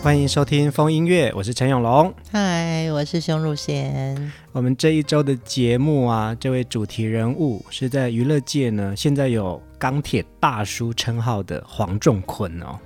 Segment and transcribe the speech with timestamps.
[0.00, 2.14] 欢迎收听风音乐，我是陈永龙。
[2.30, 4.32] 嗨，我是熊汝贤。
[4.52, 12.78] 我们这一周的节目啊，这位主题人物是在娱乐界呢，现在有钢铁大叔称号的黄仲坤哦。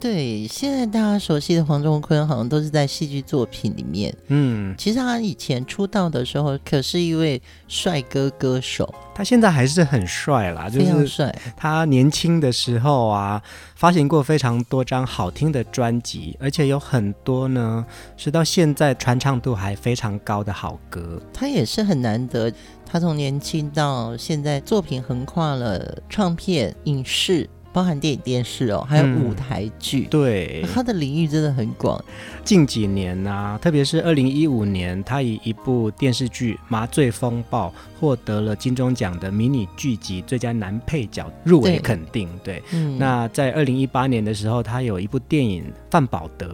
[0.00, 4.14] 对，现在大家熟悉的黄仲坤，好像都是在戏剧作品里面。
[4.28, 8.94] 嗯，其实他以前出道的时候，可是一位帅哥歌手。
[9.12, 11.36] 他现在还是很帅啦，就是帅。
[11.56, 13.42] 他年轻的时候啊，
[13.74, 17.84] 发行过非常多张好听的专辑，而且有很多呢
[18.16, 21.20] 是到现在传唱度还非常高的好歌。
[21.34, 22.52] 他也是很难得，
[22.86, 27.50] 他从年轻到现在，作品横跨了唱片、影视。
[27.72, 32.02] 包含电影、电视哦，还有舞台剧，嗯、对，他的领域真的很广。
[32.44, 37.68] 近几年呢、啊，特别是二零一五年，他以一部电视剧《麻醉风暴》
[38.00, 42.28] 获得了金钟奖的迷你剧集最佳男配角入围肯定。
[42.42, 46.46] 对，对嗯、那在二零一八年的时候，他有一部电影《范保德》。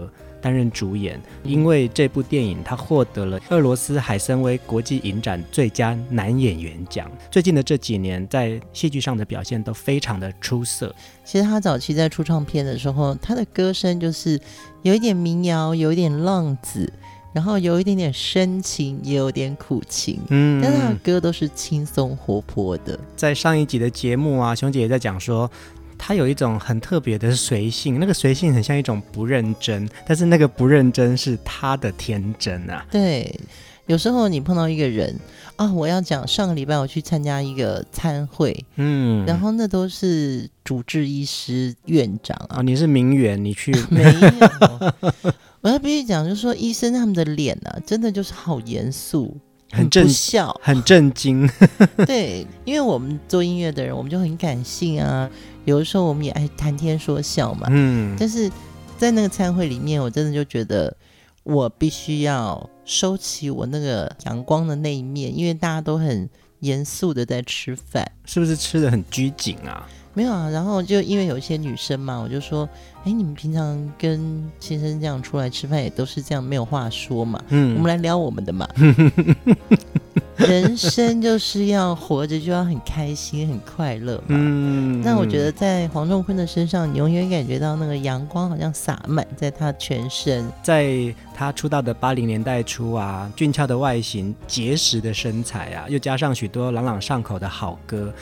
[0.45, 7.11] 担任主演，因为这部电影他获得了俄罗斯海参崴国际影展最佳男演员奖。
[7.31, 10.95] 最近的这几年，在戏剧上的表现都非常的出色。
[11.25, 14.39] 其实他早期在出唱片的时候，他的歌声就是
[14.83, 16.93] 有一点民谣，有一点浪子，
[17.33, 20.21] 然后有一点点深情，也有点苦情。
[20.29, 23.01] 嗯，但他的歌都是轻松活泼的。
[23.17, 25.51] 在上一集的节目啊，熊姐也在讲说。
[25.99, 32.85] 他有一种很特别的随性，那个随性很像一种不认真，但是那个不认真是他的天真啊。
[32.91, 33.39] 对，
[33.87, 35.15] 有时候你碰到一个人
[35.57, 42.59] 啊，我要讲上个礼拜我去参加一个餐会，嗯，然后那都是主治医师、院长啊。
[42.59, 45.31] 哦，你是名媛，你去 没有？
[45.61, 49.37] 我要必须讲，就是说医生他们的脸啊，真的就是好严肃。
[49.73, 51.51] 很不笑，很震惊。
[52.07, 55.29] 对，因为我们做音乐的人，我们就很感性啊。
[55.65, 57.67] 有的时候我们也爱谈天说笑嘛。
[57.71, 58.17] 嗯。
[58.19, 58.51] 但是
[58.99, 60.95] 在那个餐会里面，我真的就觉得
[61.43, 66.29] 我必须要收起我那个阳光的那一面，因为大家都很
[66.61, 69.87] 严肃的在吃饭，是不是吃的很拘谨啊？
[70.17, 72.69] 没有啊，然后就因为有一些女生嘛，我就说，
[73.03, 77.43] 哎，你们平常跟先生这样出来吃饭也都是这样，没有话说嘛。
[77.49, 78.69] 嗯，我们来聊我们的嘛。
[80.49, 84.25] 人生就是要活着，就要很开心、很快乐嘛。
[84.29, 90.51] 嗯，那我觉得在黄仲坤的身上，你永远感觉到那个阳光好像洒满在他全身。
[90.63, 98.13] 在他出道的八零年代初啊，俊俏的外形、结实的身材啊，又加上许多朗朗上口的好歌。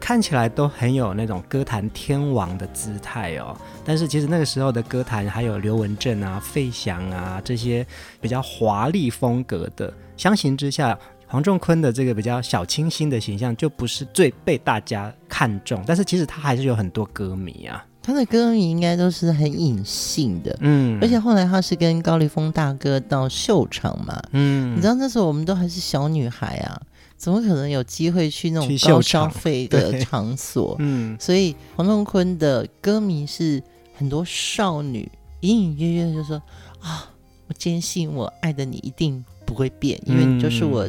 [0.00, 3.52] 看起来都很有那种歌坛天王的姿态哦，
[3.84, 7.84] 但是其实那个时候的歌坛还有刘文正啊、费翔啊这些
[8.20, 10.96] 比较华丽风格的，相形之下，
[11.28, 15.82] 黄仲坤的这个比较小清新的形象就不是最被大家看重。
[15.86, 26.80] 但是其实他还是有很多歌迷啊，他的歌迷应该都是很隐性的，嗯，而且后来他是跟高凌风大哥到秀场嘛，嗯，你知道那时候我们都还是小女孩啊。
[27.18, 30.76] 怎么可能有机会去那种高消费的场所？
[30.78, 33.60] 嗯，所以黄仲坤的歌迷是
[33.96, 35.10] 很多少女，
[35.40, 36.40] 隐隐约约就说
[36.80, 37.10] 啊，
[37.48, 40.88] 我坚信我爱的你一定不会变，因为你就是我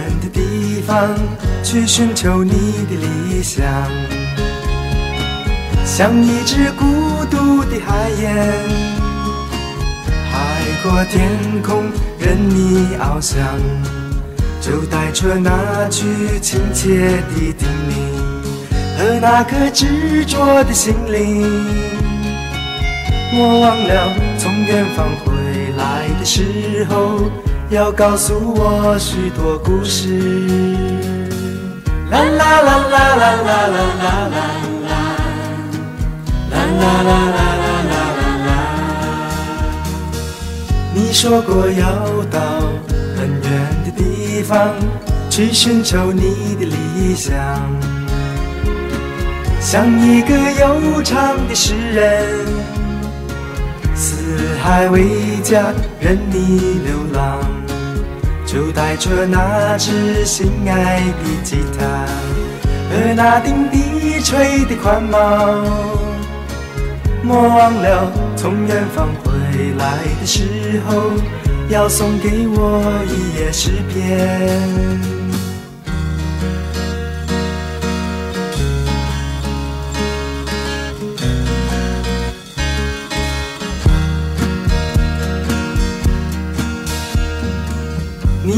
[1.63, 2.51] 去寻求你
[2.89, 3.63] 的理想，
[5.85, 8.35] 像一只孤独的海燕，
[10.31, 11.83] 海阔天空
[12.19, 13.37] 任你翱翔。
[14.61, 16.05] 就带着那句
[16.39, 17.91] 亲切的叮咛
[18.95, 21.41] 和那颗执着的心灵，
[23.33, 25.33] 我忘了从远方回
[25.75, 27.23] 来的时候，
[27.71, 30.70] 要告诉我许多故事。
[32.11, 35.39] 啦啦啦啦啦啦啦啦啦啦啦
[36.51, 38.51] 啦啦啦啦啦啦啦啦。
[40.93, 41.83] 你说过要
[42.29, 42.37] 到
[43.15, 43.49] 很远
[43.85, 44.75] 的地方
[45.29, 47.33] 去寻求你的理想，
[49.61, 52.45] 像一个悠长的诗人，
[53.95, 55.71] 四海为家
[56.01, 57.50] 任你流浪。
[58.51, 62.05] 就带着那支心爱的吉他
[62.89, 65.17] 和那顶低垂的宽帽。
[67.23, 69.31] 莫忘了从远方回
[69.77, 71.13] 来的时候，
[71.69, 75.20] 要送给我一页诗篇。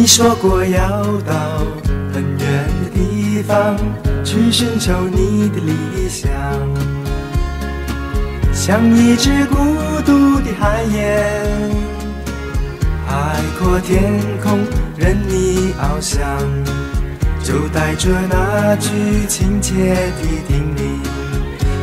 [0.03, 1.33] 你说过要到
[2.13, 3.77] 很远的地方
[4.21, 6.29] 去寻求你的理想，
[8.51, 9.55] 像一只孤
[10.05, 11.71] 独的海燕，
[13.07, 14.59] 海阔天空
[14.97, 16.19] 任你翱翔，
[17.41, 18.89] 就带着那句
[19.29, 20.81] 亲切的叮咛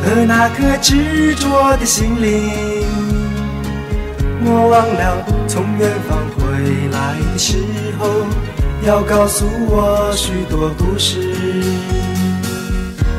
[0.05, 2.85] 和那颗执着的心灵，
[4.43, 6.50] 莫忘了从远方回
[6.91, 6.97] 来
[7.33, 7.57] 的时
[7.99, 8.25] 候，
[8.85, 11.19] 要告诉我许多故事。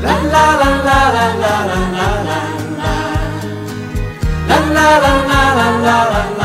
[0.03, 1.87] 啦啦啦啦啦啦啦，
[4.49, 6.44] 啦啦啦啦啦啦啦啦，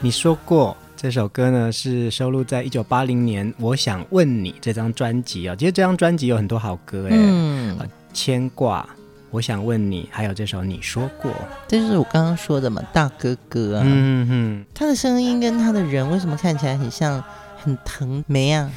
[0.04, 5.54] 你说过这首歌呢，是收录在一九八零年《我想问你》这张专辑啊。
[5.54, 7.78] 其实这张专辑有很多好歌哎，嗯，
[8.12, 8.88] 牵挂，
[9.30, 11.30] 我想问你，还有这首你说过，
[11.68, 17.22] 这就是我刚刚说的嘛，大哥哥啊，嗯哼，他的声音跟他的人为什么看起来很像，
[17.62, 18.70] 很疼没啊？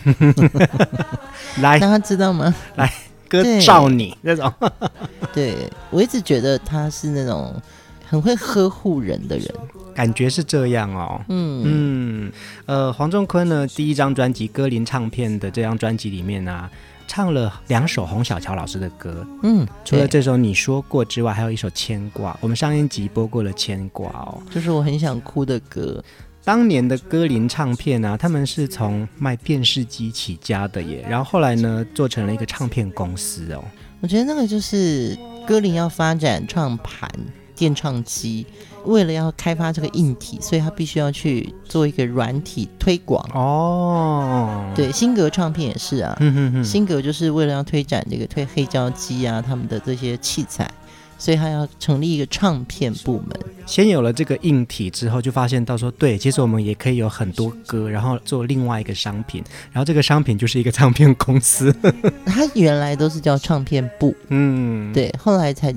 [1.62, 2.54] 来，大家知道吗？
[2.76, 2.92] 来，
[3.28, 4.52] 歌照你那种，
[5.34, 5.56] 对，
[5.90, 7.60] 我一直觉得他是那种
[8.08, 9.48] 很会呵护人的人。
[9.96, 12.32] 感觉是这样哦，嗯嗯，
[12.66, 16.70] 呃，黄仲坤呢，第一张专辑《歌林唱片》的这张专辑里面啊，
[17.08, 26.04] 唱了两首洪小乔老师的歌，嗯，除了这首你说过之外，还有一首牵挂，我们上一集播过了牵挂哦，就是我很想哭的歌。
[26.46, 33.64] 当年的歌林唱片啊，他们是从卖电视机起家的耶，然后后来呢，做成了一个唱片公司哦。
[34.00, 37.10] 我觉得那个就是歌林要发展唱盘。
[37.58, 38.46] 电唱机
[38.84, 44.74] 为了要开发这个硬体，所以他必须要去做一个软体推广哦。
[44.76, 50.70] 对，新格唱片也是啊，嗯、哼哼新格就是为了要推展这个推黑胶机啊，他们的这些器材，
[51.18, 53.40] 所以他要成立一个唱片部门。
[53.66, 61.76] 先有了这个硬体之后，就发现到说，对，其实我们也可以有很多歌，然后做另外一个商品，然后这个商品就是一个唱片公司。
[62.26, 65.74] 他原来都是叫唱片部，嗯，对，后来才。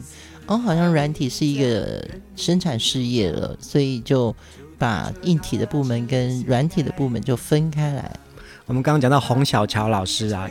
[0.51, 2.03] 哦，好像软体是一个
[2.35, 4.35] 生产事业了，所以就
[4.79, 8.11] 把硬体的部门跟软体的部门就分开来。
[8.65, 10.49] 我们刚刚讲到洪小乔老师啊，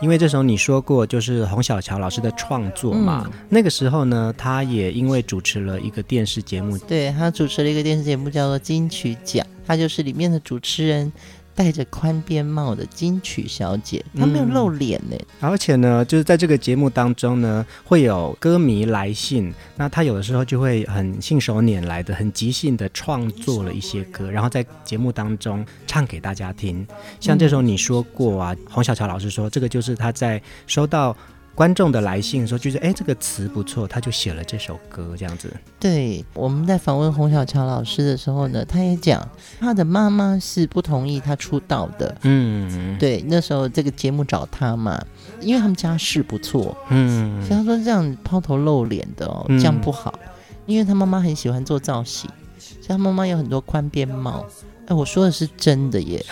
[0.00, 11.12] 因为这时候你说过就是洪小乔老师的创作嘛，嗯、那个时候呢，他也因为主持了一个电视节目，对，他主持了一个电视节目叫做金曲奖，他就是里面的主持人。
[11.56, 15.50] 戴着宽边帽的金曲小姐，她没有露脸呢、嗯。
[15.50, 26.86] 而且呢，就是在这个节目当中呢，会有歌迷来信，那她有的时候就会很信手拈来的、很即兴的创作了一些歌，然后在节目当中唱给大家听。
[27.18, 31.16] 像这首你说过啊，洪小乔老师说，这个就是她在收到。
[31.56, 35.50] 观众的来信说，就是哎，这个词不错，他就写了这首歌这样子。
[35.80, 39.26] 对，我们在访问洪小乔老师的时候呢，他也讲
[39.58, 42.14] 他的妈妈是不同意他出道的。
[42.24, 45.02] 嗯，对，那时候这个节目找他嘛，
[45.40, 46.76] 因为他们家世不错。
[46.90, 50.28] 嗯，所以他说这样抛头露脸的哦，这样不好，嗯、
[50.66, 54.44] 因为他妈妈很喜欢做造型，所以他妈妈有很多宽边帽。
[54.88, 56.22] 哎，我说的是真的耶。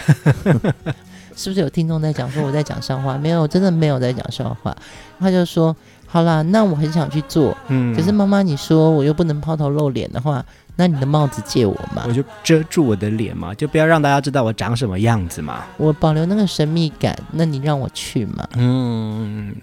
[1.37, 3.19] 是不是有听众在讲说我在讲笑话？
[3.19, 4.75] 没有，真的没有在讲笑话。
[5.19, 5.75] 他就说
[6.07, 10.45] ：“好啦，那我很想去做，嗯，可是妈妈你说我又不能抛头露脸的话，
[10.77, 12.05] 那你的帽子借我嘛？
[12.07, 15.65] 我就遮住我的脸嘛，就不要让大家知道我长什么样子嘛。
[15.77, 18.47] 我保留那个神秘感，那你让我去嘛？
[18.57, 19.55] 嗯，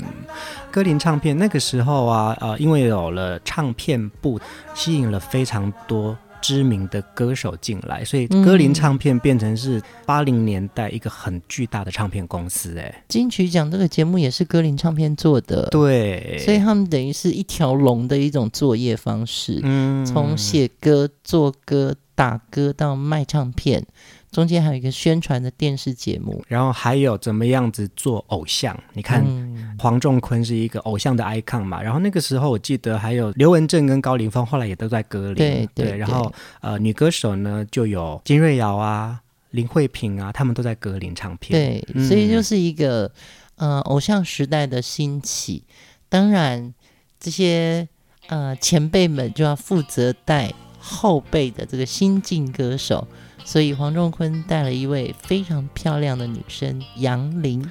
[0.71, 4.39] 歌林唱片那个时候啊，呃，因为有了唱片部，
[4.73, 6.17] 吸引了非常多。
[6.41, 12.77] 知名的歌手进来，所以歌林唱片变成是八零年代一个很巨大的唱片公司。
[12.77, 23.85] 哎，金曲奖这个节目也是歌林唱片做的，对，所以他们等于是一条龙的一种作业方式，嗯，从写歌、做歌、打歌到卖唱片。
[24.31, 28.73] 中间还有一个宣传的电视节目，然后还有怎么样子做偶像？
[28.93, 31.83] 你看，嗯、黄仲坤是一个偶像的 icon 嘛。
[31.83, 35.35] 然后那个时候我记得还有刘文正跟高凌风，后来也都在歌林。
[35.35, 35.97] 对对，对。
[35.97, 39.19] 然后呃，女歌手呢就有金瑞瑶啊、
[39.49, 41.51] 林慧萍啊，他们都在歌林唱片。
[41.51, 43.11] 对，嗯、所以就是一个
[43.57, 45.65] 呃偶像时代的兴起。
[46.07, 46.73] 当然，
[47.19, 47.85] 这些
[48.27, 53.05] 呃前辈们就要负责带后辈的这个新晋歌手。
[53.43, 57.63] 所以黄仲坤带了一位非常漂亮的女生杨玲。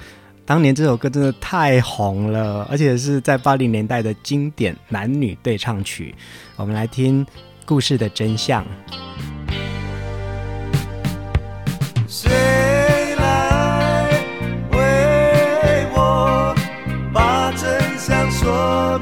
[0.45, 6.13] 当年这首歌真的太红了，而且是在八零年代的经典男女对唱曲。
[6.57, 7.25] 我们来听
[7.65, 8.65] 故事的真相。
[12.07, 12.29] 谁
[13.15, 14.09] 来
[14.71, 14.77] 为
[15.95, 16.53] 我
[17.13, 18.99] 把真相说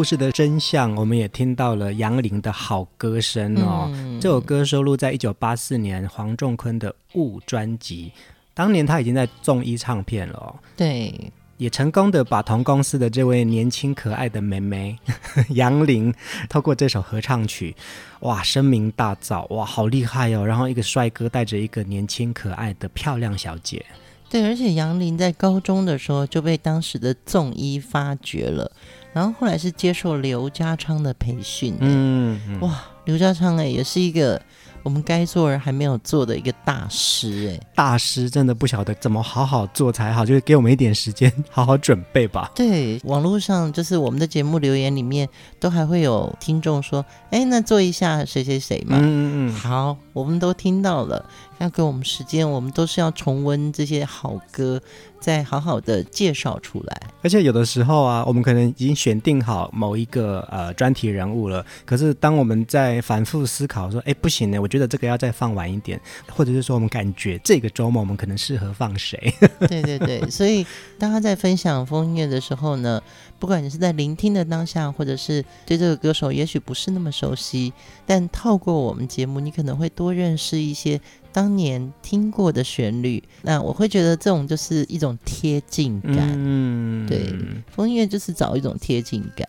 [0.00, 3.86] 故事的真相，我们也听到了杨林的好歌声哦。
[3.92, 8.10] 嗯、这首歌收录在一九八四年黄仲坤的《雾》专辑，
[8.54, 10.56] 当年他已经在众一唱片了、哦。
[10.74, 14.98] 对，也成功的把同公司的这位年轻可爱的妹妹
[15.50, 16.14] 杨林，
[16.48, 17.76] 透过这首合唱曲，
[18.20, 20.42] 哇，声名大噪，哇，好厉害哦！
[20.46, 23.84] 然后一个帅哥带着一个年轻可爱的漂亮小姐。
[24.30, 28.72] 对，而且杨林在高中的时候就被当时的纵一发掘了。
[29.12, 34.40] 然后后来是接受刘家昌的培训，嗯，嗯，哇，刘家昌哎，也是一个。
[34.82, 42.50] 我们该做而还没有做的一个大师，哎，大师真的不晓得怎么好好做才好，就是给我们一点时间好好准备吧。
[42.56, 48.96] 对，网络上就是我们的节目留言里面都还会有听众说，哎，那做一下谁谁谁嘛。
[48.98, 49.52] 嗯嗯嗯。
[49.52, 51.24] 好，我们都听到了，
[51.58, 54.78] 要给我们时间，我们都是要重温这些好歌，
[55.18, 57.02] 再好好的介绍出来。
[57.22, 66.00] 而且有的时候啊，我们可能已经选定好某一个呃专题人物了，可是当我们在反复思考说，哎，不行呢，我觉得这个要再放晚一点，
[66.30, 69.32] 或者是说我们感觉这个周末我们可能适合放谁？
[69.68, 70.66] 对对对，所以
[70.98, 73.02] 当他在分享风音乐的时候呢，
[73.40, 77.72] 不管你是在聆听的当下，或者是对这个歌手也许不是那么熟悉，
[78.06, 81.00] 但透过我们节目，你可能会多认识一些
[81.32, 83.20] 当年听过的旋律。
[83.42, 86.30] 那我会觉得这种就是一种贴近感。
[86.36, 87.34] 嗯，对，
[87.70, 89.48] 风音乐就是找一种贴近感。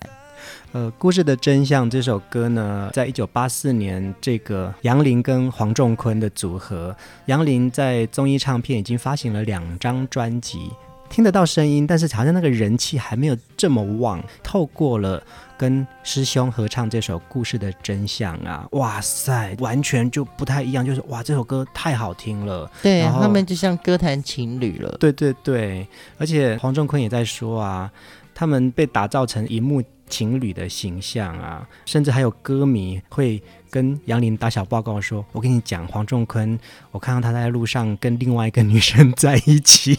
[0.71, 6.95] 呃，故事的真相这首歌呢，在一九八四年，这个杨林跟黄仲坤的组合，
[7.25, 10.71] 杨林在综艺唱片已经发行了两张专辑，
[11.11, 14.23] 听得到声音，但是好像那个人气还没有这么旺。
[14.41, 15.21] 透过了
[15.57, 22.71] 跟师兄合唱这首《故事的真相》啊，哇塞，完全就不太一样，就是哇，这首歌太好听了。
[22.81, 24.95] 对，他们就像歌坛情侣了。
[24.99, 25.85] 对对对，
[26.17, 27.91] 而且黄仲坤也在说啊，
[28.33, 29.83] 他们被打造成荧幕。
[30.09, 36.59] 情侣的形象啊，甚至还有歌迷会跟杨林打小报告说：“我跟你讲，黄仲坤，
[36.91, 39.97] 我看到他在路上跟另外一个女生在一起，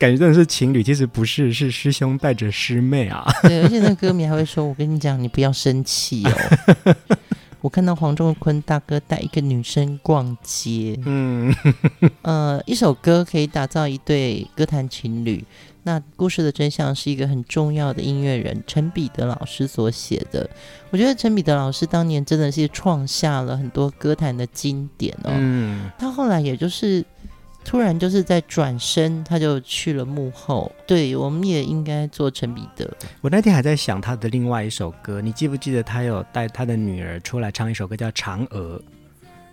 [0.00, 3.22] 感觉真的是情侣，其实不是，是师兄带着师妹啊。
[3.44, 6.94] ”对，而且那歌迷还会说：“我跟你讲，你不要生气哦。
[7.60, 11.54] ”我看到黄仲坤大哥带一个女生逛街，嗯，
[12.22, 15.44] 呃，一首歌可以打造一对歌坛情侣。
[15.82, 20.48] 那故事的真相是一个很重要的音乐人陈彼得老师所写的。
[20.88, 25.30] 我觉得陈彼得老师当年真的是创下了很多歌坛的经典哦。
[25.34, 27.04] 嗯，他后来也就是
[27.70, 30.72] 突然就是在转身，他就去了幕后。
[30.88, 32.92] 对，我们也应该做陈彼得。
[33.20, 38.76] 我那天还在想他的另外一首歌，你记不记得他有带他的女儿出来唱一首歌叫《嫦娥》？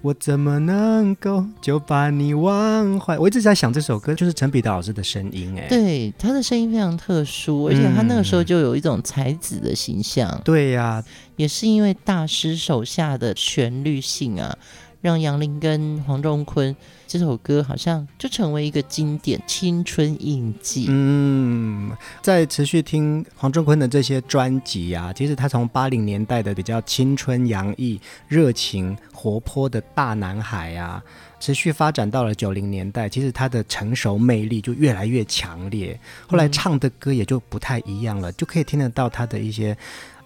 [0.02, 3.20] 我怎么能够就把你忘怀？
[3.20, 10.28] 我一直在想这首歌，就是陈彼得老师的声音，哎，对，他的声音非常特殊，而且他那个时候就有一种才子的形象。
[10.32, 11.04] 嗯、对呀、啊，
[11.36, 14.58] 也是因为大师手下的旋律性啊。
[15.00, 16.76] 让杨林跟黄仲坤
[17.08, 20.88] 这首歌好像就成为一个经典青春印记。
[20.90, 21.92] 嗯，
[22.22, 31.02] 在持续听黄仲坤的这些专辑啊，其实他从八零年代的比较青春洋溢、热情活泼的大男孩啊，
[31.40, 35.98] 持续发展到了九零年代，其实他的成熟魅力就越来越强烈。
[36.28, 39.76] 后来唱的歌也就不太一样了，就可以听得到他的一些。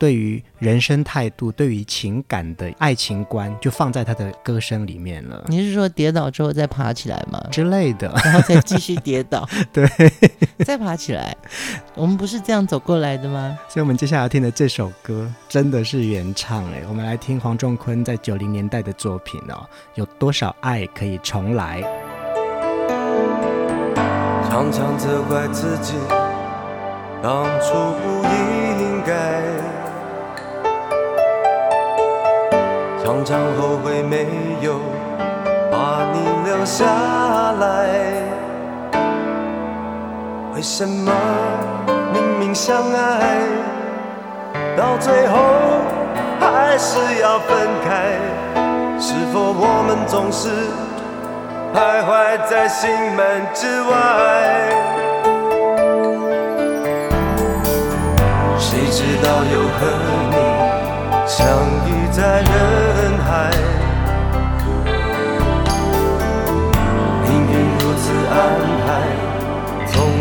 [0.02, 5.46] 对于人生态度，对于情感的爱情观，就放在他的歌声里面了。
[5.48, 7.40] 你是说跌倒之后再爬起来吗？
[7.52, 9.88] 之类的，然后再继续跌倒， 对，
[10.66, 11.38] 再爬起来。
[11.94, 13.56] 我们不是这样走过来的吗？
[13.70, 16.82] 所以，我们接下来要听的这首歌真的是原唱哎。
[16.90, 19.64] 我们来听黄仲坤在九零年代的作品哦。
[19.94, 21.84] 有多少爱可以重来？
[24.50, 25.94] 常常责怪自己，
[27.22, 28.61] 当初不应
[33.12, 34.26] 常常后悔没
[34.62, 34.80] 有
[35.70, 36.86] 把你留下
[37.60, 37.90] 来，
[40.56, 41.12] 为什么
[42.14, 43.38] 明明相爱，
[44.78, 45.36] 到最后
[46.40, 48.16] 还是要分开？
[48.98, 50.48] 是否我们总是
[51.76, 53.92] 徘徊在心门之外？
[58.58, 59.80] 谁知道又和
[60.32, 60.38] 你
[61.28, 61.46] 相
[61.86, 62.91] 遇在人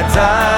[0.00, 0.57] 还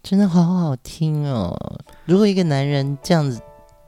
[0.00, 1.54] 真的好好听哦！
[2.06, 3.42] 如果一个男人这样子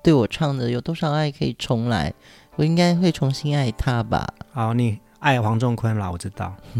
[0.04, 2.12] 对我唱的，有多少爱可以重来？
[2.60, 4.34] 我应该会重新爱他吧。
[4.52, 6.54] 好，你爱黄仲坤啦，我知道。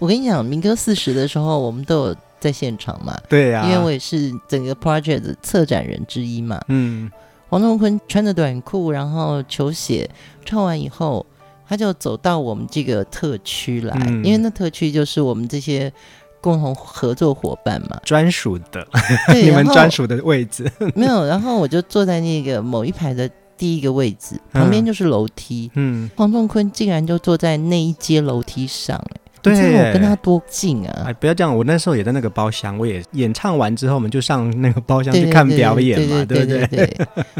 [0.00, 3.16] 我跟你讲，民歌四十的时候，我们都有在现场嘛。
[3.28, 6.60] 对呀、啊，因为我也是整个 project 的策展人之一嘛。
[6.66, 7.08] 嗯，
[7.48, 10.10] 黄仲坤穿着短裤，然后球鞋，
[10.44, 11.24] 唱完以后。
[11.68, 15.92] 他就走到我们这个特区来，嗯、因为那特区就是我们这些
[16.40, 18.86] 共同合作伙伴嘛，专属的，
[19.34, 20.70] 你们专属的位置。
[20.94, 25.70] 没有，然后我就坐在那个某一排的第一个位置，旁边就是楼梯。
[25.74, 28.98] 嗯，黄仲坤竟然就坐在那一阶楼梯上，
[29.42, 31.04] 对，我跟他多近啊！
[31.06, 36.66] 哎，不要这样，我那时候也在那个包厢，我也演唱完之后，我们就上那个包厢去看表演嘛，对不对？
[36.66, 36.84] 对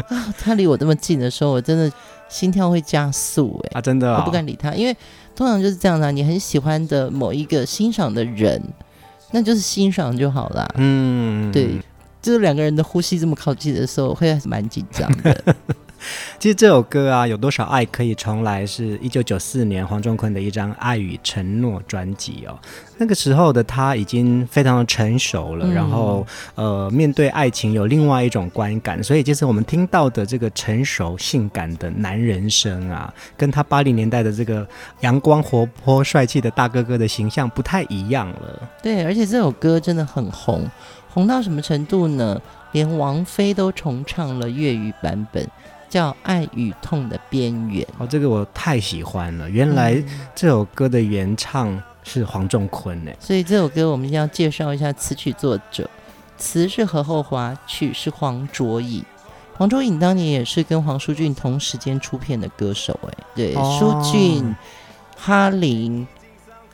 [0.07, 1.91] 啊，他离我这么近的时候，我真的。
[2.31, 4.95] 心跳会加速，哎啊，真的、哦，我不敢理他，因为
[5.35, 6.11] 通常就是这样的、啊。
[6.11, 8.57] 你很喜欢的某一个欣赏的人，
[9.31, 10.69] 那就是欣赏就好了。
[10.77, 11.79] 嗯，对，
[12.21, 15.55] 就是两个人的呼吸这么靠近的时候，会蛮紧张的。
[16.39, 18.65] 其实这首歌啊，有多少爱可以重来？
[18.65, 22.57] 是一九九四年黄仲坤的一张《爱与承诺》专辑哦。
[22.97, 29.03] 那个时候的他已经非常的成熟了，嗯、然后呃，面对爱情有另外一种观感。
[29.03, 34.67] 所以，这次我们听到的这个成熟性感的男人声啊，跟他八零年代的这个
[34.99, 38.69] 阳光活泼帅气的大哥哥的形象不太一样了。
[38.83, 40.69] 对，而且这首歌真的很红，
[41.09, 42.39] 红到什么程度呢？
[42.73, 45.45] 连王菲都重唱了粤语版本。
[45.91, 47.85] 叫《爱与痛的边缘》。
[47.97, 49.49] 哦，这个我太喜欢了。
[49.49, 50.01] 原来
[50.33, 53.11] 这首歌的原唱是黄仲坤呢。
[53.19, 55.87] 所以这首歌我们要介绍一下词曲作者，
[56.37, 59.03] 词是何厚华，曲是黄卓颖。
[59.57, 64.55] 黄卓颖当年也是跟黄舒骏同时间出片的歌手，哎，对，哦、舒骏、
[65.15, 66.07] 哈林、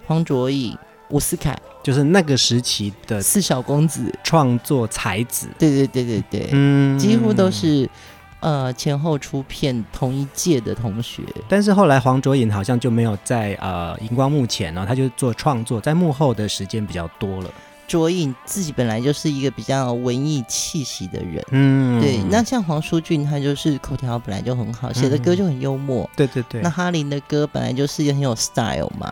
[0.06, 0.78] 黄卓颖、
[1.10, 5.48] 伍思凯，就是那个时期的四小公子创作才子。
[5.60, 7.90] 对对对对对，嗯，几乎都是
[8.40, 11.24] 呃前后出片同一届的同学。
[11.48, 17.50] 但是后来黄卓颖好像就没有在呃荧光幕前了，他就做创作，在幕后的时间比较多了。
[17.88, 22.20] 卓颖自己本来就是一个比较文艺气息的人，嗯，对。
[22.30, 26.62] 那像黄舒骏，他就是口条本来就很好，写的歌就很幽默，嗯、对对对。
[26.62, 29.10] 那哈林的歌本来就是也很有 style 嘛。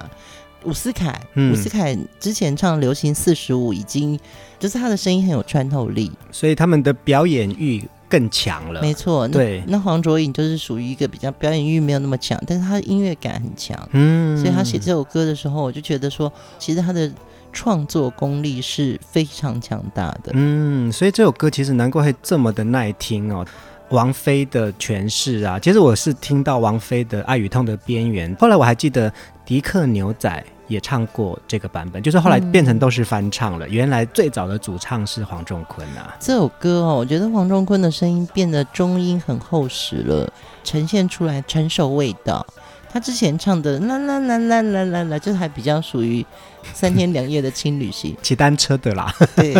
[0.65, 4.19] 伍思凯，嗯、伍思凯之前唱《流行四十五》，已经
[4.59, 7.81] 就是他的声音很有穿透力，所以他们的表演欲
[8.15, 8.81] 更强了。
[8.81, 9.63] 没错，对。
[9.67, 14.37] 那黄卓颖就是属于一个比较表演欲没有那么强，但是他的音乐感很强，嗯。
[14.37, 17.11] 所以他写这首歌的时候，我就觉得说，其实他的。
[17.57, 23.45] 创作功力是非常强大的，嗯，所以这首歌其实难怪会这么的耐听哦。
[23.91, 29.09] 王菲的诠释啊，其实我是听到王菲的《爱与痛的边缘》，后来我还记得
[29.45, 33.67] 迪克牛仔也唱过这个版本，就是后来变成都是翻唱了。
[33.67, 36.15] 嗯、原来最早的主唱是黄仲坤啊。
[36.19, 40.31] 这首歌哦，我觉得黄仲坤的声音变得中音很厚实了，
[40.63, 42.45] 呈现出来成熟味道。
[42.91, 46.25] 他之前唱的啦啦啦啦啦啦啦，就还比较属于
[46.73, 49.13] 三天两夜的轻旅行，骑单车的啦。
[49.35, 49.53] 对，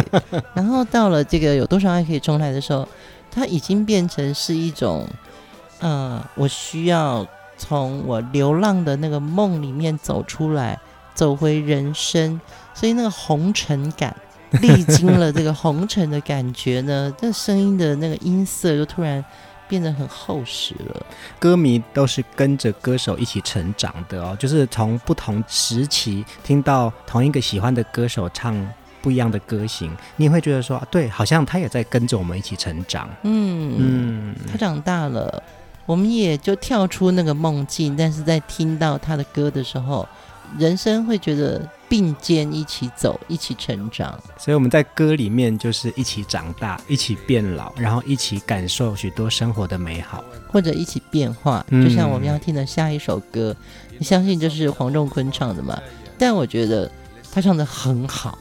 [0.53, 2.87] 然后到了这个有多少爱可以重来的时候，
[3.29, 5.05] 他已经变成是一种，
[5.79, 10.79] 呃，我需要从我流浪的那个梦里面走出来，
[11.15, 12.39] 走回人生，
[12.75, 14.15] 所以那个红尘感，
[14.61, 19.25] 历经了这个红尘的感觉呢， 这声音的那个音色就突然。
[19.67, 21.05] 变得很厚实了。
[21.39, 28.55] 歌迷都是跟着歌手一起成长的哦，就是从不同时期听到同一个喜欢的歌手唱
[29.01, 33.09] 不一样的歌型，你会觉得说，对，好像他也在跟着我们一起成长。
[33.23, 35.41] 嗯嗯，他长大了，
[35.85, 40.07] 我们也就跳出那个梦境，但是在听到他的歌的时候，
[40.57, 41.67] 人生会觉得。
[41.87, 51.63] 并肩一起走，一起成长，所以我们在歌里面就是一起长大，一起变老，然后一起感受许多生活的美好，或者一起变化。
[51.69, 53.55] 就像我们要听的下一首歌，
[53.91, 55.79] 你、嗯、相信就是黄仲坤唱的吗？
[56.17, 56.91] 但我觉得
[57.31, 58.35] 他唱的很好，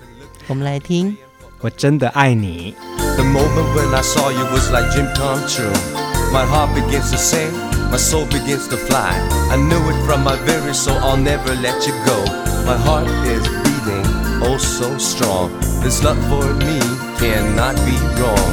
[0.46, 1.14] 我们来听。
[1.60, 2.74] 我真的爱你。
[3.14, 6.03] The moment when I saw you was like dream come true.
[6.33, 7.51] My heart begins to sing,
[7.89, 9.13] my soul begins to fly.
[9.49, 12.23] I knew it from my very soul, I'll never let you go.
[12.65, 14.05] My heart is beating
[14.43, 15.49] oh so strong.
[15.81, 16.79] This love for me
[17.17, 18.49] cannot be wrong.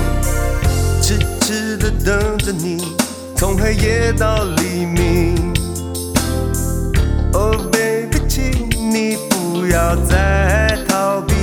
[1.02, 2.96] 痴痴的等着你，
[3.36, 5.54] 从黑夜到黎明。
[7.32, 11.34] Oh baby，请你不要再逃避，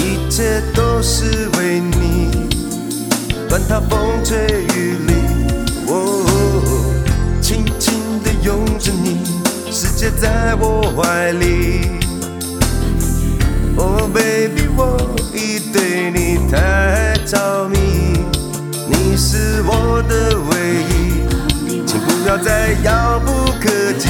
[0.00, 2.47] 一切都是为你，
[3.49, 5.15] 管它风吹雨淋。
[5.87, 6.23] 哦，
[7.41, 9.25] 轻轻的拥着你。
[9.71, 11.99] 世界在我怀里
[13.75, 14.97] ，Oh baby，我
[15.33, 17.77] 已对你太着迷，
[18.87, 24.09] 你是我的唯一，请不要再遥不可及。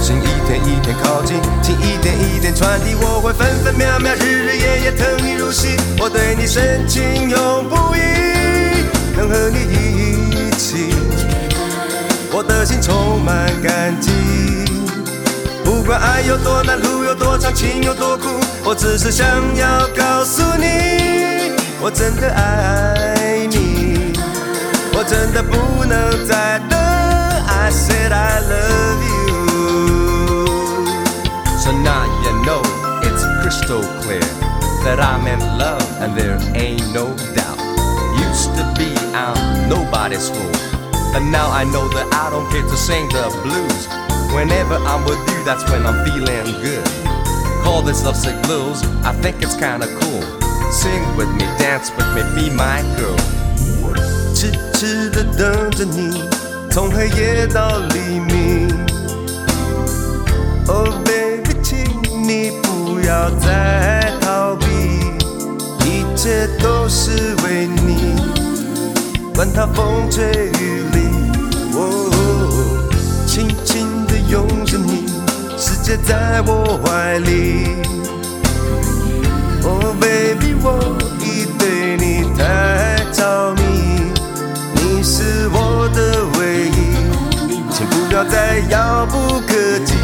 [0.00, 8.00] 心一天一天靠近，情一点一点传递，我会分分秒秒、日日夜夜疼你入戏，我对你深情永不移，
[9.16, 10.94] 能和你一起。
[12.32, 14.10] 我的心充满感激，
[15.64, 18.28] 不管爱有多难，路有多长，情有多苦，
[18.64, 24.12] 我只是想要告诉你，我真的爱你，
[24.94, 26.78] 我真的不能再等。
[27.52, 27.99] I said
[31.83, 32.61] now you know
[33.03, 34.19] it's crystal clear
[34.83, 37.59] that I'm in love and there ain't no doubt.
[38.19, 40.51] Used to be I'm nobody's fool.
[41.15, 43.87] And now I know that I don't get to sing the blues.
[44.33, 46.85] Whenever I'm with you, that's when I'm feeling good.
[47.63, 50.23] Call this love sick blues, I think it's kinda cool.
[50.71, 53.17] Sing with me, dance with me, be my girl.
[54.35, 56.21] 痴痴的等着你，
[56.69, 58.67] 从黑夜到黎明。
[60.67, 61.08] Oh baby，请
[62.32, 64.64] 你不要再逃避
[65.84, 68.14] 一切都是为你
[69.34, 71.32] 管他风吹雨淋。
[71.74, 72.86] 哦
[73.26, 75.08] 轻轻的拥着你
[75.58, 77.74] 世界在我怀里。
[79.64, 84.12] oh baby 我已对你太着迷
[84.74, 89.99] 你是我的唯一请不要再遥不可及。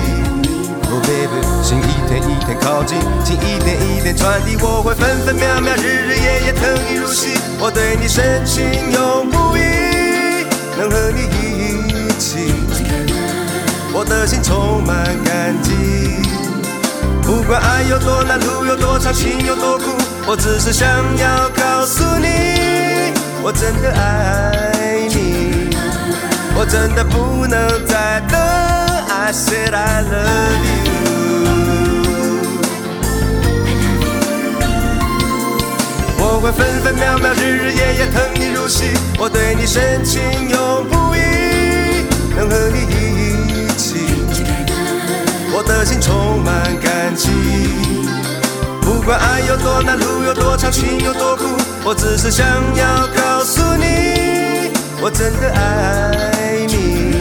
[1.06, 7.38] Baby，心一天一天靠近，情一点一点传递，我会分分秒秒、日日夜夜疼你入戏。
[7.60, 10.44] 我对你深情永不移，
[10.76, 12.52] 能和你一起，
[13.92, 15.70] 我的心充满感激。
[17.22, 19.92] 不管爱有多难，路有多长，情有多苦，
[20.26, 20.88] 我只是想
[21.18, 23.14] 要告诉你，
[23.44, 25.70] 我真的爱你，
[26.56, 28.40] 我真的不能再等。
[29.08, 30.85] I said I love you。
[36.46, 38.84] 会分分秒秒、日日夜夜疼你入戏，
[39.18, 42.06] 我对你深情永不移，
[42.36, 43.96] 能和你一起，
[45.52, 47.30] 我的心充满感激。
[48.80, 51.46] 不管爱有多难，路有多长，情有多苦，
[51.82, 57.16] 我只是想要告诉你，我真的爱你，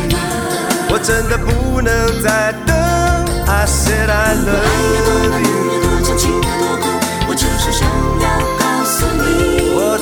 [0.88, 2.76] 我真的不能再等。
[3.48, 5.65] I said I love you。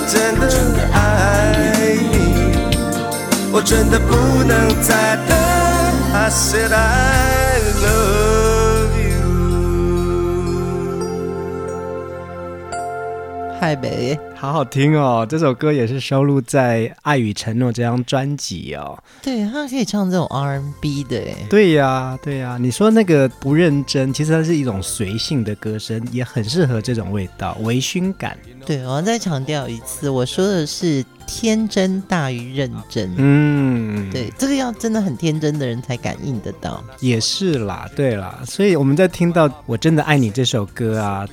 [0.07, 1.53] 真的爱
[2.11, 2.15] 你，
[3.51, 5.35] 我真的不能再等。
[6.13, 9.23] I said I love you。
[13.59, 14.19] 嗨，北。
[14.43, 19.01] 好好听哦，这首歌也是收录在《爱与承诺》这张专辑哦。
[19.21, 21.47] 对，他可以唱这种 R&B 的哎。
[21.49, 28.37] 对呀、啊，对呀、啊，你说那个不认真，其实它是一种随性的歌声，也很适合这种味道，微醺感。
[28.65, 33.13] 对，我要再强调一次，我说的是天真大于认真。
[33.15, 36.83] 嗯，对，这个要真的很天真的人才感应得到。
[36.99, 41.25] 也是啦，对啦，所以我们在听到《我真的爱你》这首歌啊。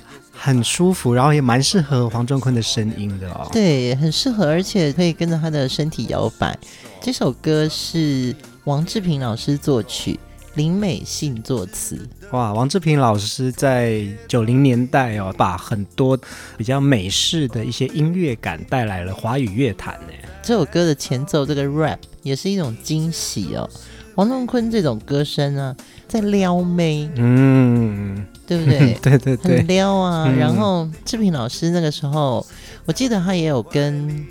[0.42, 3.46] 很舒服，然后也蛮适合黄仲坤的声音的哦。
[3.52, 6.58] 对，很适合，而且可以跟着他的身体摇摆。
[6.98, 10.18] 这首歌是王志平老师作曲，
[10.54, 12.08] 林美信作词。
[12.30, 16.18] 哇，王志平老师在九零年代哦，把很多
[16.56, 20.14] 比较美式的一些音乐感带来了华语乐坛呢。
[20.42, 23.68] 这首歌的前奏这个 rap 也是一种惊喜哦。
[24.16, 25.76] 黄仲坤这种歌声啊，
[26.10, 28.94] 在撩妹，嗯，对不对？
[29.00, 30.24] 对对对，很撩啊。
[30.26, 32.44] 嗯、然后志平老师那个时候，
[32.84, 34.26] 我记得他也有跟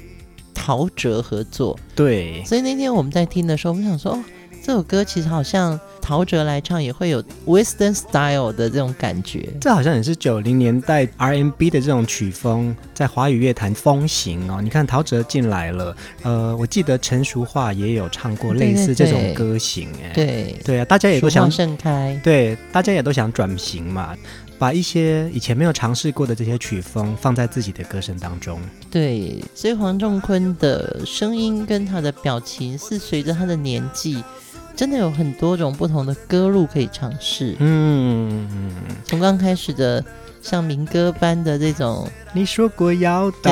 [0.53, 2.43] 陶喆合作，对。
[2.43, 4.19] 所以那天我们在听的时候，我们想说，哦，
[4.69, 5.79] 这首歌其实好像。
[5.99, 14.59] 陶喆来唱也会有 Western Style 的这种感觉，这好像也是九零年代 R&B 的这种曲风在华语乐坛风行哦。
[14.59, 24.15] 你看陶喆进来了，呃，我记得陈淑桦也有唱过类似这种歌型，哎，对对啊，大家也都想盛开，对，大家也都想转型嘛，
[24.57, 28.59] 把一些以前没有尝试过的这些曲风放在自己的歌声当中。
[28.89, 34.23] 对，所以黄仲坤的声音跟他的表情是随着他的年纪。
[34.79, 38.47] 真的有很多种不同的歌路可以尝试，嗯，
[39.03, 40.01] 从刚开始的
[40.41, 43.51] 像民歌般的这种，你说过要到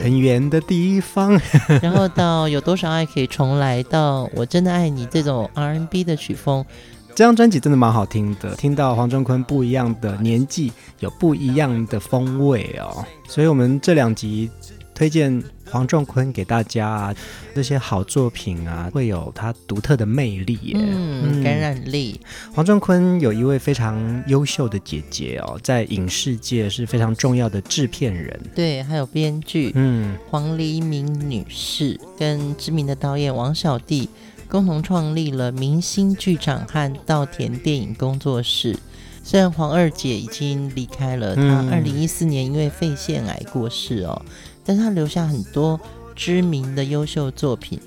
[0.00, 1.36] 很远的地方，
[1.82, 6.64] 然后到有多少爱可以重来，到我真的爱你这种 R&B 的曲风，
[7.12, 14.48] 这张专辑真的蛮好听的，听到黄仲坤不一样的年纪，有不一样的风味哦，所以我们这两集
[14.94, 15.42] 推荐。
[15.70, 17.14] 黄仲坤给大家啊，
[17.54, 22.20] 这些好作品啊，会有他独特的魅力耶，嗯，感染力。
[22.54, 34.08] 黄仲坤有一位非常优秀的姐姐哦，在影视界是非常重要的制片人，对，还有编剧，嗯，黄黎明女士跟知名的导演王小弟
[34.48, 38.76] 共同创立了明星剧场和稻田电影工作室。
[39.22, 44.22] 虽然黄二姐已经离开了，她二零一四年因为肺腺癌过世哦。
[44.68, 45.80] 但是他留下很多
[46.14, 47.80] 知名的优秀作品，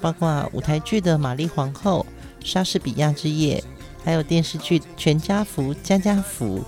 [0.00, 2.06] 包括舞台剧的《玛丽皇后》、
[2.50, 3.58] 《莎士比亚之夜》，
[4.02, 6.60] 还有电视剧《全家福》、《家家福》，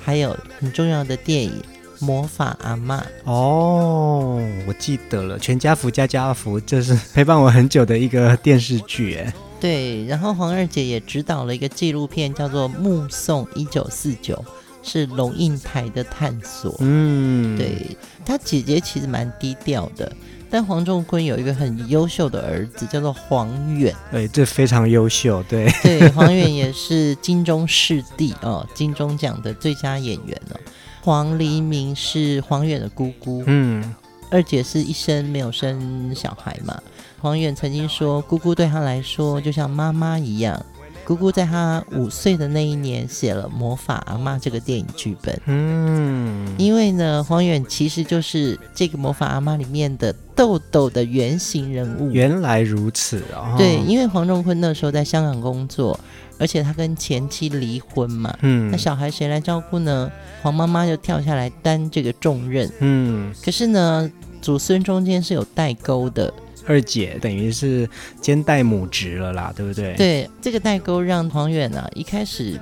[0.00, 1.52] 还有很重要的电影
[2.04, 2.98] 《魔法阿嬷》。
[3.22, 9.32] 哦，我记得了，《全家福》、《家家福》这是陪伴我很久的一个电视剧，哎。
[9.60, 14.34] 对，然后黄二姐也指导了一个纪录片，叫做《目送一九四九》。
[14.82, 20.12] 是龙应台的探索，嗯，对，他姐姐其实蛮低调的，
[20.50, 30.60] 但黄仲坤有一个很优秀的儿子，叫做黄远，对，这非常优秀，对，对，黄远也是金钟视帝 哦，金钟奖的最佳演员哦。
[31.02, 33.94] 黄黎明是黄远的姑姑，嗯，
[34.30, 36.80] 二姐是一生没有生小孩嘛，
[37.20, 40.64] 黄远曾经说，姑姑对他来说就像妈妈一样。
[41.04, 45.38] 姑姑在她五岁的那一年写了《魔法阿妈》这个电影剧本。
[45.46, 52.10] 嗯，因为呢，黄远其实就是这个《魔法阿妈》里面的豆豆的原型人物。
[52.10, 53.54] 原来如此哦。
[53.58, 55.98] 对，因为黄仲坤那时候在香港工作，
[56.38, 58.34] 而且他跟前妻离婚嘛。
[58.42, 58.70] 嗯。
[58.70, 60.10] 那小孩谁来照顾呢？
[60.42, 62.70] 黄妈妈就跳下来担这个重任。
[62.78, 63.34] 嗯。
[63.44, 66.32] 可是呢，祖孙中间是有代沟的。
[66.66, 67.88] 二姐等于是
[68.20, 69.94] 兼带母职了啦，对不对？
[69.96, 72.60] 对，这个代沟让黄远啊一开始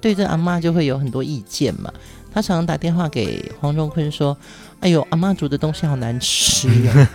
[0.00, 1.92] 对这阿妈就会有很多意见嘛。
[2.32, 4.36] 他常常打电话给黄仲坤说
[4.78, 7.10] ：“哎呦，阿妈煮的东西好难吃啊。”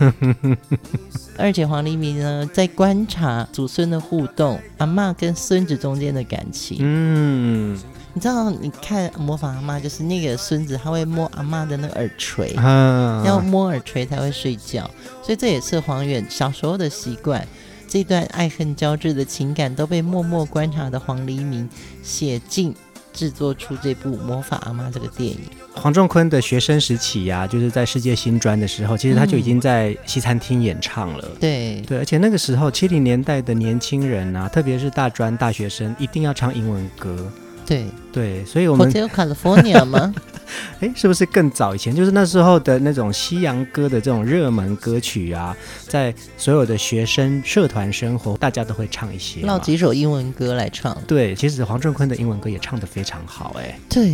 [1.39, 6.79] 二姐黄黎明呢在观察祖孙的互动，阿妈跟孙子中间的感情。
[6.81, 7.79] 嗯。
[8.15, 14.89] 你知道，你看模仿阿妈，就是那个孙子，他会摸阿妈的那个耳垂，啊、要摸耳垂才会睡觉，
[15.21, 17.45] 所以这也是黄远小时候的习惯。
[17.89, 21.69] 这段爱恨交织的情感都被默默观察的黄黎明
[22.01, 22.73] 写进
[23.11, 25.37] 制作出这部《魔法阿妈》这个电影。
[25.73, 31.27] 黄仲坤的学生时期呀、啊，就是在世界新专的时候，其实他就已经在西餐厅演唱了。
[31.33, 37.29] 嗯、对对，而且那个时候七零年代的年轻人啊，特别是大专大学生，一定要唱英文歌。
[37.65, 40.13] 对对，所以我们 Hotel California 吗？
[40.79, 41.93] 哎，是不是更早以前？
[41.93, 45.57] 就是那时候的那种西洋歌的这种热门歌曲啊，
[45.87, 50.95] 在所有的学生社团生活，大家都会唱一些，唠几首英文歌来唱。
[51.07, 53.77] 对，其实黄仲坤的英文歌也唱得非常好，哎。
[53.89, 54.09] 对，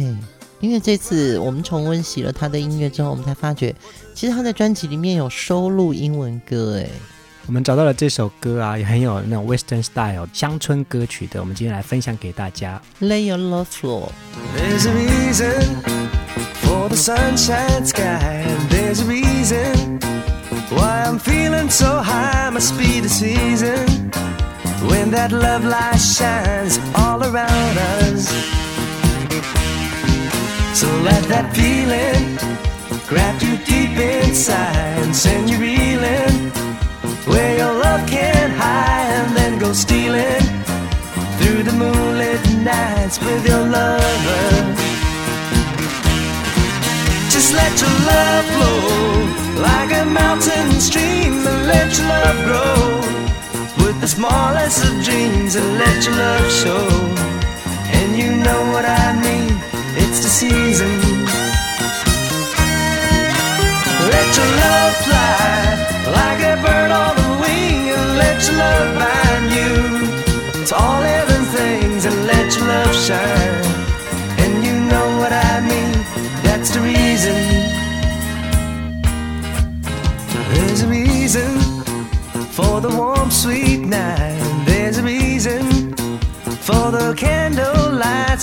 [0.61, 3.75] 因为这次我们重温习了他的音乐之后，我们才发觉，
[4.15, 6.87] 其实他在专辑里面有收录英文歌，哎。
[7.46, 12.82] 我们找到了这首歌啊，也很有那种 Western style 乡村歌曲的，我们今天来分享给大家。
[13.00, 14.08] Lay your love floor.
[14.56, 15.76] There's a reason
[16.62, 18.44] for the sunshine sky.
[18.68, 20.00] There's a reason
[20.70, 22.50] why I'm feeling so high.
[22.50, 24.10] Must be the season
[24.88, 28.28] when that love light shines all around us.
[30.74, 32.38] So let that feeling
[33.06, 36.50] grab you deep inside and send you reeling.
[37.31, 40.43] Where your love can't hide and then go stealing
[41.37, 44.45] Through the moonlit nights with your lover.
[47.33, 52.81] Just let your love flow like a mountain stream And let your love grow
[53.85, 56.85] with the smallest of dreams And let your love show.
[57.97, 59.53] And you know what I mean,
[59.95, 61.20] it's the season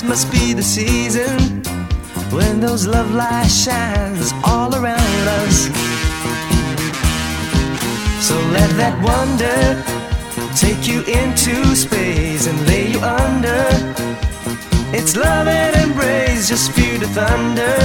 [0.08, 1.38] must be the season
[2.32, 5.68] when those love lights shines all around us.
[8.26, 9.58] So let that wonder
[10.56, 13.62] take you into space and lay you under.
[14.96, 17.76] It's love and embrace, just feel the thunder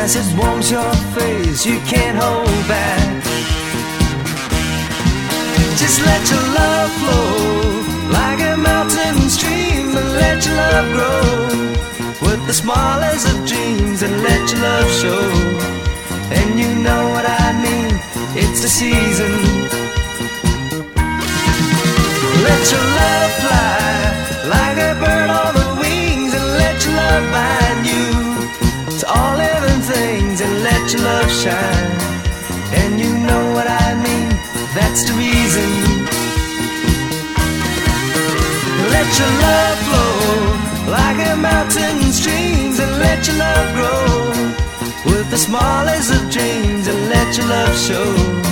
[0.00, 1.64] as it warms your face.
[1.64, 3.24] You can't hold back.
[5.78, 12.40] Just let your love flow like a mountain stream and let your love grow with
[12.46, 15.24] the smallest of dreams and let your love show.
[16.38, 17.92] And you know what I mean
[18.38, 19.32] it's the season.
[22.46, 23.76] Let your love fly
[24.54, 28.06] like a bird on the wings, and let your love bind you
[28.98, 31.90] to all living things, and let your love shine.
[32.78, 34.28] And you know what I mean,
[34.74, 35.85] that's the reason.
[38.94, 44.06] Let your love flow like a mountain streams, and let your love grow
[45.12, 48.45] with the smallest of dreams and let your love show.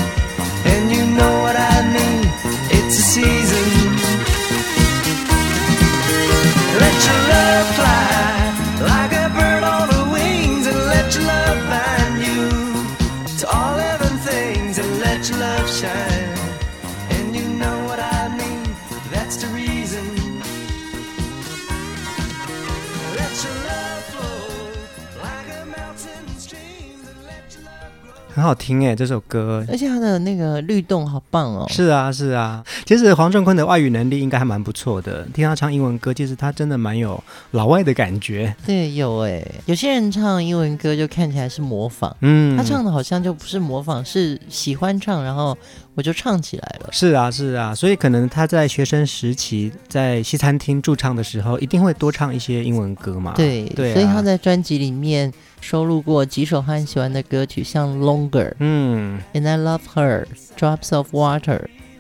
[28.35, 31.65] 很好听哎，这首歌，而且他的那个律动好棒哦。
[31.69, 32.65] 是啊，是啊。
[32.85, 35.25] 其实黄仲坤的外语能力应该还蛮不错的。
[35.33, 37.23] 听他唱英文歌，其实他真的蛮有
[37.53, 38.53] 老外的感觉。
[38.67, 39.41] 对，有哎。
[39.67, 45.57] 有些人唱英文歌就看起来是模仿，嗯，他唱的好像就不是模仿，是喜欢唱，然后
[45.95, 46.89] 我就唱起来了。
[46.91, 53.33] 是啊，是啊，所以可能他在学生时期在西餐厅驻唱的时候，一定会多唱一些英文歌嘛。
[53.37, 60.25] 对对、啊，所以他在专辑里面收录过几首他很喜欢的歌曲，像《Longer》，嗯，《And I Love Her》，
[60.59, 61.41] 《Drops of Water》，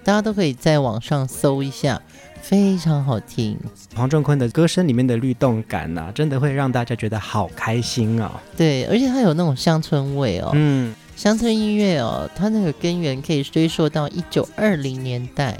[0.02, 2.02] 大家都可以在网上搜一下，
[2.42, 3.56] 非常好听。
[3.94, 8.30] 黄仲坤的歌声里面的律动感呐、啊，真的会让大家觉得好开心哦。
[8.56, 10.50] 对，而且他有那种乡村味哦。
[10.54, 10.92] 嗯。
[11.16, 15.58] 乡村音乐哦，它那个根源可以追溯到一九二零年代，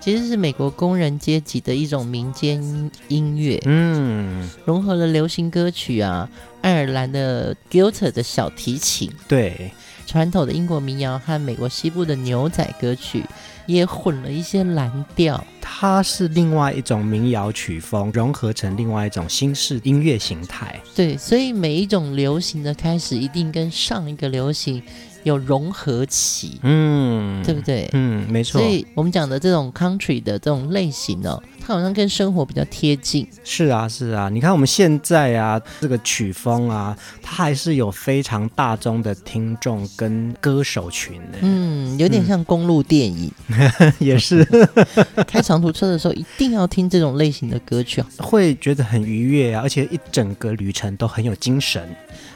[0.00, 6.28] 其实是美国工人阶级的一种民间音乐，嗯，融合了流行歌曲啊，
[6.62, 9.70] 爱尔兰的 Guitar 的小提琴，对，
[10.06, 13.24] 传统的英国民谣和美国西部的牛仔歌曲。
[13.66, 20.80] 也混了一些蓝调，它是另外一种民谣曲风，融合成另外一种新式音乐形态。
[20.94, 24.82] 对，所以每一种流行的开始，一定跟上一个流行
[25.24, 27.90] 有融合起，嗯，对不对？
[27.92, 28.60] 嗯，没错。
[28.60, 33.26] 所以我们讲的这种 country 的这种类型哦，它好像跟生活比较贴近。
[33.42, 34.28] 是啊，是啊。
[34.28, 41.38] 你看我们现在啊，这个曲风啊，它还是有非常大众的听众跟歌手群的。
[41.40, 44.46] 嗯，有点像公路电影，嗯、 也是。
[45.26, 51.82] 开长途车的时候一定要听这种类型的歌曲，会觉得很愉悦啊，而且一整个旅程都很有精神。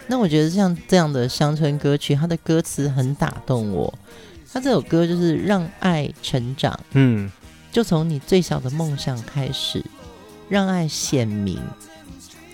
[0.09, 3.92] 那我觉得像这样的乡村歌曲，它的歌词很打动我。
[4.52, 7.30] 它这首歌就是让爱成长，嗯，
[7.70, 9.84] 就从你最小的梦想开始，
[10.48, 11.61] 让爱显明，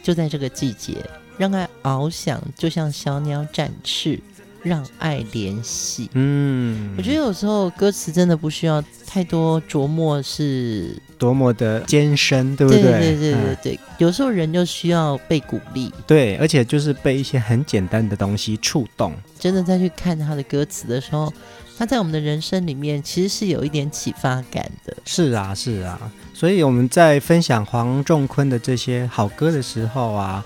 [0.03, 4.21] 就在这个季节，让爱翱翔，就像小鸟展翅。
[4.65, 12.83] 让爱联系，嗯，我觉得有时候歌词真的不需要太多琢磨，是多么的艰深，对不对？
[12.83, 19.15] 对对对对对，嗯，有时候人就需要被鼓励，对，而且就是被一些很简单的东西触动。
[19.39, 21.33] 真的再去看他的歌词的时候，
[21.79, 24.95] 他在我们的人生里面其实是有一点启发感的。
[25.07, 25.99] 是啊，是啊，
[26.35, 30.45] 所以我们在分享黄仲坤的这些好歌的时候啊，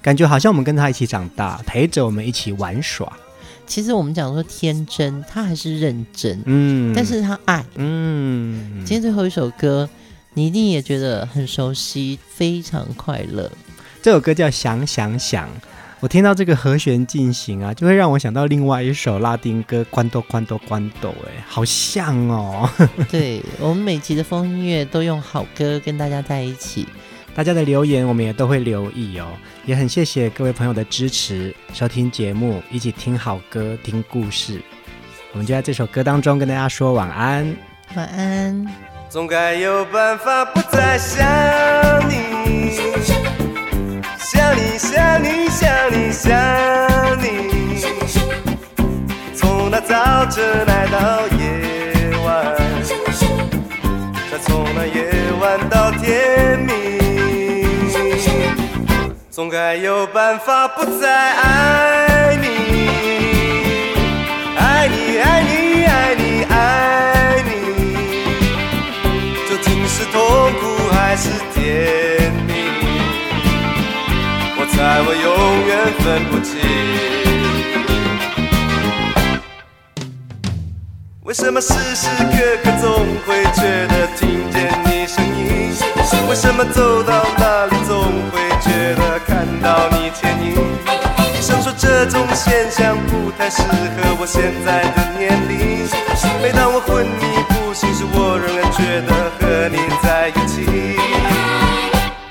[0.00, 3.12] 感觉好像我们跟他一起长大，陪着我们一起玩耍。
[3.64, 8.84] 其实我们讲说天真，他还是认真，嗯，但是他爱，嗯。
[8.84, 9.88] 今天最后一首歌，
[10.34, 13.50] 你一定也觉得很熟悉，非常快乐。
[14.00, 15.46] 这首歌叫《想想想》，
[16.00, 20.90] 我听到这个和弦进行啊，就会让我想到另外一首拉丁歌《Cuando Cuando Cuando》，
[21.26, 22.68] 哎，好像哦。
[23.10, 26.88] 对，我们每集的风音乐都用好歌跟大家在一起。
[27.34, 29.26] 大家的留言我们也都会留意哦，
[29.64, 34.60] 也很谢谢各位朋友的支持，收听节目，一起听好歌，听故事。
[35.32, 37.56] 我们就在这首歌当中跟大家说晚安，
[37.94, 38.81] 晚安。
[39.12, 41.22] 总该有办法不再想
[42.08, 42.70] 你，
[44.18, 46.32] 想你想你想你想
[47.20, 47.84] 你，
[49.36, 52.56] 从那早晨来到夜晚，
[54.30, 56.72] 再从那夜晚到天明。
[59.30, 62.41] 总该有办法不再爱你，
[70.32, 72.50] 痛苦还是甜蜜？
[74.56, 75.28] 我猜我永
[75.68, 75.70] 远
[76.00, 76.56] 分不清。
[81.24, 82.32] 为什么时时刻
[82.64, 85.70] 刻总会觉得听见你声音？
[86.30, 88.02] 为什么走到哪里总
[88.32, 88.40] 会？
[88.62, 90.56] 觉得看到你牵引，
[91.34, 95.86] 医生说这种现象不太适合我现在的年龄。
[96.40, 97.31] 每当我昏迷
[98.12, 100.54] 我仍然觉得和你在一起。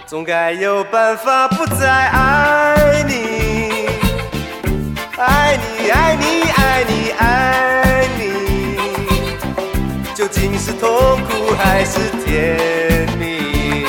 [0.05, 3.87] 总该有办法不再爱你，
[5.17, 8.21] 爱你爱你爱你爱你，
[10.13, 10.89] 究竟是痛
[11.29, 13.85] 苦还是甜蜜？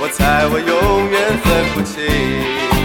[0.00, 2.77] 我猜我永远分不清。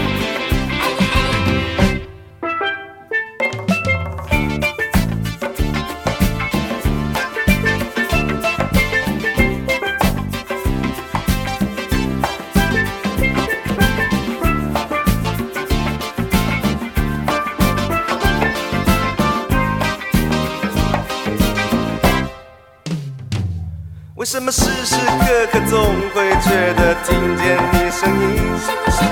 [24.34, 28.42] 什么时时刻刻总会觉得听见你声音？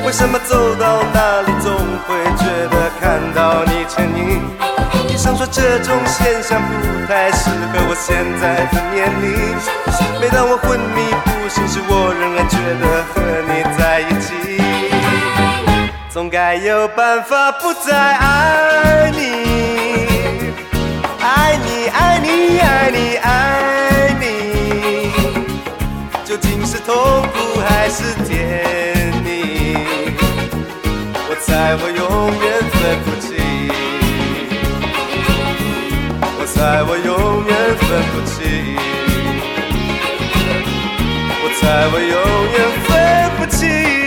[0.05, 1.73] 为什么走到哪里总
[2.09, 4.43] 会觉得看到你牵引？
[5.09, 9.55] 医生说这种现象不太适合我现在的年龄。
[10.20, 14.61] 每当我昏迷不醒时，我仍然觉得和你在一起。
[16.11, 19.20] 总该有办法不再爱你，
[21.23, 22.59] 爱你，爱你。
[22.59, 23.72] 爱你爱
[26.73, 28.64] 是痛苦还是甜
[29.23, 29.77] 蜜？
[31.29, 32.01] 我猜我永
[32.41, 33.29] 远分不清，
[36.39, 38.41] 我猜我永远分不清，
[41.43, 41.62] 我猜
[41.93, 42.16] 我永
[42.55, 42.57] 远
[42.87, 42.91] 分
[43.37, 44.01] 不清。